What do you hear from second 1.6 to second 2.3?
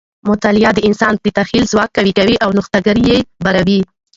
ځواک قوي